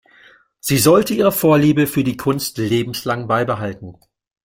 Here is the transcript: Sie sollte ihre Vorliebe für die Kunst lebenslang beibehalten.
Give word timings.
Sie 0.59 0.79
sollte 0.79 1.13
ihre 1.13 1.31
Vorliebe 1.31 1.85
für 1.85 2.03
die 2.03 2.17
Kunst 2.17 2.57
lebenslang 2.57 3.27
beibehalten. 3.27 3.97